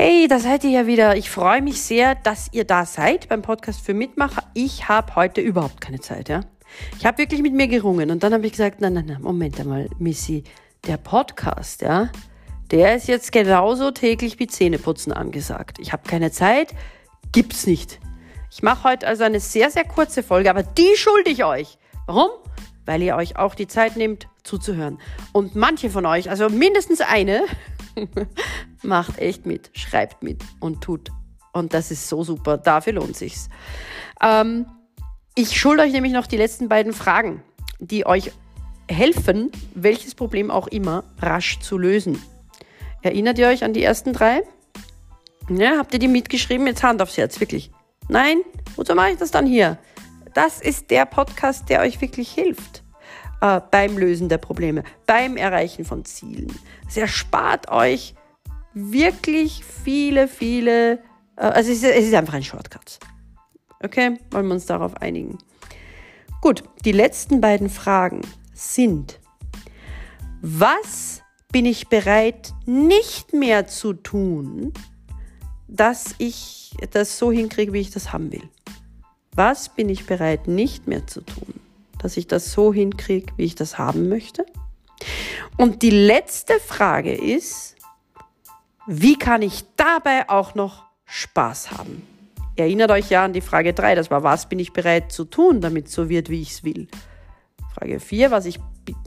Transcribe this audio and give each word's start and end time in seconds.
Hey, 0.00 0.28
da 0.28 0.38
seid 0.38 0.62
ihr 0.62 0.70
ja 0.70 0.86
wieder. 0.86 1.16
Ich 1.16 1.28
freue 1.28 1.60
mich 1.60 1.82
sehr, 1.82 2.14
dass 2.14 2.50
ihr 2.52 2.62
da 2.62 2.86
seid 2.86 3.28
beim 3.28 3.42
Podcast 3.42 3.84
für 3.84 3.94
Mitmacher. 3.94 4.44
Ich 4.54 4.88
habe 4.88 5.16
heute 5.16 5.40
überhaupt 5.40 5.80
keine 5.80 5.98
Zeit, 5.98 6.28
ja. 6.28 6.42
Ich 6.96 7.04
habe 7.04 7.18
wirklich 7.18 7.42
mit 7.42 7.52
mir 7.52 7.66
gerungen 7.66 8.12
und 8.12 8.22
dann 8.22 8.32
habe 8.32 8.46
ich 8.46 8.52
gesagt, 8.52 8.80
nein, 8.80 8.92
nein, 8.92 9.06
nein, 9.06 9.20
Moment 9.20 9.58
einmal, 9.58 9.88
Missy, 9.98 10.44
der 10.86 10.98
Podcast, 10.98 11.82
ja, 11.82 12.10
der 12.70 12.94
ist 12.94 13.08
jetzt 13.08 13.32
genauso 13.32 13.90
täglich 13.90 14.38
wie 14.38 14.46
Zähneputzen 14.46 15.12
angesagt. 15.12 15.80
Ich 15.80 15.92
habe 15.92 16.08
keine 16.08 16.30
Zeit, 16.30 16.76
gibt's 17.32 17.66
nicht. 17.66 17.98
Ich 18.52 18.62
mache 18.62 18.88
heute 18.88 19.04
also 19.08 19.24
eine 19.24 19.40
sehr, 19.40 19.68
sehr 19.72 19.84
kurze 19.84 20.22
Folge, 20.22 20.48
aber 20.48 20.62
die 20.62 20.94
schulde 20.94 21.30
ich 21.30 21.42
euch. 21.42 21.76
Warum? 22.06 22.30
Weil 22.86 23.02
ihr 23.02 23.16
euch 23.16 23.36
auch 23.36 23.56
die 23.56 23.66
Zeit 23.66 23.96
nehmt, 23.96 24.28
zuzuhören. 24.44 25.00
Und 25.32 25.56
manche 25.56 25.90
von 25.90 26.06
euch, 26.06 26.30
also 26.30 26.48
mindestens 26.48 27.00
eine, 27.00 27.42
Macht 28.82 29.18
echt 29.18 29.46
mit, 29.46 29.70
schreibt 29.72 30.22
mit 30.22 30.42
und 30.60 30.82
tut. 30.82 31.10
Und 31.52 31.74
das 31.74 31.90
ist 31.90 32.08
so 32.08 32.22
super. 32.22 32.58
Dafür 32.58 32.94
lohnt 32.94 33.16
sich's. 33.16 33.48
Ähm, 34.22 34.66
ich 35.34 35.58
schulde 35.58 35.82
euch 35.82 35.92
nämlich 35.92 36.12
noch 36.12 36.26
die 36.26 36.36
letzten 36.36 36.68
beiden 36.68 36.92
Fragen, 36.92 37.42
die 37.78 38.06
euch 38.06 38.32
helfen, 38.90 39.50
welches 39.74 40.14
Problem 40.14 40.50
auch 40.50 40.66
immer 40.66 41.04
rasch 41.20 41.58
zu 41.60 41.78
lösen. 41.78 42.22
Erinnert 43.02 43.38
ihr 43.38 43.48
euch 43.48 43.64
an 43.64 43.72
die 43.72 43.82
ersten 43.82 44.12
drei? 44.12 44.42
Ja, 45.48 45.78
habt 45.78 45.92
ihr 45.94 46.00
die 46.00 46.08
mitgeschrieben? 46.08 46.66
Jetzt 46.66 46.82
Hand 46.82 47.00
aufs 47.00 47.16
Herz, 47.16 47.40
wirklich. 47.40 47.70
Nein? 48.08 48.38
Wozu 48.76 48.94
mache 48.94 49.10
ich 49.10 49.18
das 49.18 49.30
dann 49.30 49.46
hier? 49.46 49.78
Das 50.34 50.60
ist 50.60 50.90
der 50.90 51.06
Podcast, 51.06 51.68
der 51.68 51.80
euch 51.80 52.00
wirklich 52.00 52.30
hilft 52.30 52.82
äh, 53.40 53.60
beim 53.70 53.98
Lösen 53.98 54.28
der 54.28 54.38
Probleme, 54.38 54.84
beim 55.06 55.36
Erreichen 55.36 55.84
von 55.84 56.04
Zielen. 56.04 56.52
Es 56.88 56.96
erspart 56.96 57.70
euch 57.70 58.14
wirklich 58.74 59.64
viele, 59.64 60.28
viele, 60.28 60.94
äh, 61.36 61.42
also 61.42 61.70
es 61.70 61.78
ist, 61.78 61.84
es 61.84 62.06
ist 62.06 62.14
einfach 62.14 62.34
ein 62.34 62.42
Shortcut. 62.42 62.98
Okay, 63.82 64.18
wollen 64.30 64.46
wir 64.46 64.54
uns 64.54 64.66
darauf 64.66 64.96
einigen. 64.96 65.38
Gut, 66.40 66.62
die 66.84 66.92
letzten 66.92 67.40
beiden 67.40 67.68
Fragen 67.68 68.22
sind, 68.54 69.20
was 70.40 71.22
bin 71.52 71.64
ich 71.64 71.88
bereit 71.88 72.52
nicht 72.66 73.32
mehr 73.32 73.66
zu 73.66 73.92
tun, 73.92 74.72
dass 75.66 76.14
ich 76.18 76.74
das 76.90 77.18
so 77.18 77.32
hinkriege, 77.32 77.72
wie 77.72 77.80
ich 77.80 77.90
das 77.90 78.12
haben 78.12 78.32
will? 78.32 78.48
Was 79.32 79.68
bin 79.68 79.88
ich 79.88 80.06
bereit 80.06 80.48
nicht 80.48 80.86
mehr 80.86 81.06
zu 81.06 81.20
tun? 81.20 81.54
Dass 81.98 82.16
ich 82.16 82.26
das 82.26 82.52
so 82.52 82.72
hinkriege, 82.72 83.32
wie 83.36 83.44
ich 83.44 83.54
das 83.54 83.78
haben 83.78 84.08
möchte. 84.08 84.46
Und 85.56 85.82
die 85.82 85.90
letzte 85.90 86.60
Frage 86.60 87.14
ist, 87.14 87.76
wie 88.86 89.18
kann 89.18 89.42
ich 89.42 89.64
dabei 89.76 90.28
auch 90.28 90.54
noch 90.54 90.84
Spaß 91.04 91.72
haben? 91.72 92.02
Erinnert 92.56 92.90
euch 92.90 93.10
ja 93.10 93.24
an 93.24 93.32
die 93.32 93.40
Frage 93.40 93.72
3, 93.72 93.94
das 93.94 94.10
war, 94.10 94.22
was 94.22 94.48
bin 94.48 94.58
ich 94.58 94.72
bereit 94.72 95.12
zu 95.12 95.24
tun, 95.24 95.60
damit 95.60 95.86
es 95.88 95.92
so 95.92 96.08
wird, 96.08 96.30
wie 96.30 96.42
ich 96.42 96.52
es 96.52 96.64
will? 96.64 96.88
Frage 97.74 98.00
4, 98.00 98.30
was 98.30 98.46
ich, 98.46 98.58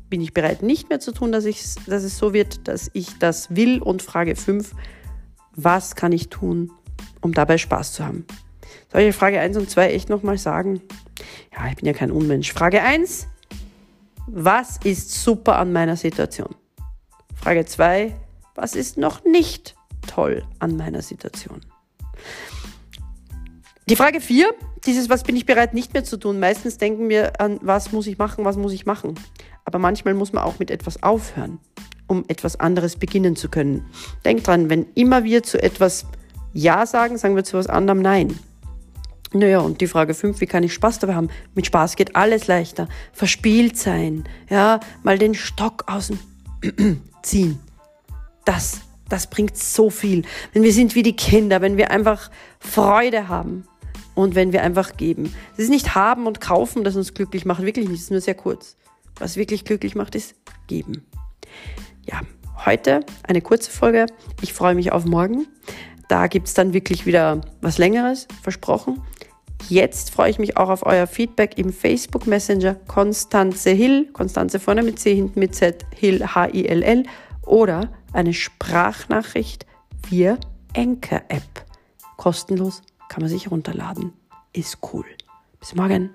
bin 0.09 0.22
ich 0.22 0.33
bereit 0.33 0.61
nicht 0.61 0.89
mehr 0.89 1.00
zu 1.00 1.11
tun, 1.11 1.31
dass, 1.31 1.44
dass 1.44 2.03
es 2.03 2.17
so 2.17 2.33
wird, 2.33 2.67
dass 2.67 2.89
ich 2.94 3.17
das 3.17 3.53
will? 3.55 3.81
Und 3.81 4.02
Frage 4.02 4.36
5, 4.36 4.73
was 5.55 5.95
kann 5.95 6.11
ich 6.11 6.30
tun, 6.30 6.72
um 7.22 7.33
dabei 7.33 7.58
Spaß 7.58 7.94
zu 7.94 8.05
haben? 8.05 8.26
Soll 8.92 9.02
ich 9.02 9.16
Frage 9.16 9.39
1 9.39 9.58
und 9.58 9.70
2 9.70 9.92
echt 9.92 10.09
nochmal 10.09 10.38
sagen? 10.38 10.81
Ja, 11.53 11.67
ich 11.69 11.75
bin 11.75 11.86
ja 11.86 11.94
kein 11.94 12.11
Unmensch. 12.11 12.53
Frage 12.53 12.81
1. 12.81 13.27
Was 14.27 14.77
ist 14.83 15.23
super 15.23 15.58
an 15.58 15.73
meiner 15.73 15.95
Situation? 15.95 16.55
Frage 17.36 17.66
2. 17.66 18.16
Was 18.55 18.75
ist 18.75 18.97
noch 18.97 19.23
nicht 19.23 19.75
toll 20.08 20.44
an 20.59 20.75
meiner 20.77 21.02
Situation? 21.02 21.61
Die 23.89 23.95
Frage 23.95 24.21
4, 24.21 24.54
dieses, 24.86 25.10
was 25.10 25.23
bin 25.23 25.36
ich 25.36 25.45
bereit 25.45 25.73
nicht 25.73 25.93
mehr 25.93 26.04
zu 26.04 26.17
tun? 26.17 26.39
Meistens 26.39 26.77
denken 26.77 27.10
wir 27.10 27.42
an, 27.42 27.60
was 27.61 27.92
muss 27.92 28.08
ich 28.08 28.17
machen, 28.17 28.45
was 28.45 28.58
muss 28.58 28.73
ich 28.73 28.86
machen. 28.86 29.15
Aber 29.65 29.80
manchmal 29.80 30.14
muss 30.14 30.33
man 30.33 30.43
auch 30.43 30.60
mit 30.60 30.71
etwas 30.71 31.04
aufhören, 31.04 31.60
um 32.08 32.23
etwas 32.27 32.60
anderes 32.60 32.95
beginnen 32.95 33.36
zu 33.36 33.49
können. 33.49 33.86
Denkt 34.23 34.48
dran, 34.48 34.70
wenn 34.70 34.86
immer 34.95 35.23
wir 35.23 35.43
zu 35.43 35.61
etwas 35.61 36.05
Ja 36.54 36.86
sagen, 36.86 37.17
sagen 37.17 37.36
wir 37.36 37.43
zu 37.43 37.58
etwas 37.58 37.67
anderem 37.67 38.02
Nein. 38.02 38.39
Naja, 39.33 39.59
und 39.59 39.80
die 39.80 39.87
Frage 39.87 40.14
5, 40.14 40.42
wie 40.42 40.45
kann 40.45 40.64
ich 40.64 40.73
Spaß 40.73 40.99
dabei 40.99 41.15
haben? 41.15 41.30
Mit 41.55 41.65
Spaß 41.65 41.95
geht 41.95 42.15
alles 42.15 42.47
leichter. 42.47 42.89
Verspielt 43.14 43.77
sein, 43.77 44.25
ja, 44.49 44.80
mal 45.03 45.17
den 45.17 45.33
Stock 45.36 45.86
aus 45.87 46.08
dem 46.61 47.02
ziehen. 47.21 47.59
Das, 48.45 48.81
das 49.08 49.27
bringt 49.27 49.58
so 49.58 49.89
viel. 49.89 50.23
Wenn 50.53 50.64
wir 50.64 50.73
sind 50.73 50.95
wie 50.95 51.03
die 51.03 51.15
Kinder, 51.15 51.61
wenn 51.61 51.77
wir 51.77 51.92
einfach 51.92 52.30
Freude 52.59 53.27
haben 53.27 53.65
und 54.15 54.36
wenn 54.36 54.52
wir 54.52 54.64
einfach 54.64 54.97
geben. 54.97 55.33
Es 55.53 55.65
ist 55.65 55.69
nicht 55.69 55.95
haben 55.95 56.27
und 56.27 56.42
kaufen, 56.42 56.83
das 56.83 56.95
uns 56.95 57.13
glücklich 57.13 57.45
macht, 57.45 57.63
wirklich 57.63 57.87
nicht, 57.87 57.99
es 57.99 58.05
ist 58.05 58.11
nur 58.11 58.21
sehr 58.21 58.36
kurz. 58.36 58.75
Was 59.17 59.37
wirklich 59.37 59.65
glücklich 59.65 59.95
macht, 59.95 60.15
ist 60.15 60.36
geben. 60.67 61.05
Ja, 62.05 62.21
heute 62.65 63.02
eine 63.23 63.42
kurze 63.42 63.71
Folge. 63.71 64.08
Ich 64.42 64.53
freue 64.53 64.75
mich 64.75 64.92
auf 64.92 65.05
morgen. 65.05 65.48
Da 66.09 66.27
gibt 66.27 66.48
es 66.48 66.53
dann 66.53 66.73
wirklich 66.73 67.05
wieder 67.05 67.42
was 67.61 67.77
Längeres, 67.77 68.27
versprochen. 68.42 69.02
Jetzt 69.70 70.11
freue 70.11 70.30
ich 70.30 70.39
mich 70.39 70.58
auch 70.58 70.70
auf 70.70 70.86
euer 70.86 71.08
Feedback 71.08 71.58
im 71.58 71.72
Facebook 71.72 72.27
Messenger 72.27 72.76
Konstanze 72.88 73.72
Hill, 73.72 74.10
Konstanze 74.14 74.60
vorne 74.60 74.83
mit 74.83 74.99
C, 74.99 75.16
hinten 75.16 75.39
mit 75.39 75.55
Z, 75.55 75.86
Hill, 75.95 76.26
H-I-L-L 76.26 77.04
oder 77.44 77.89
eine 78.14 78.33
Sprachnachricht 78.33 79.66
via 80.10 80.38
Enker 80.73 81.22
App. 81.30 81.66
Kostenlos 82.17 82.82
kann 83.10 83.22
man 83.22 83.30
sich 83.30 83.49
runterladen. 83.49 84.14
Ist 84.54 84.80
cool. 84.94 85.05
Bis 85.60 85.76
morgen. 85.76 86.11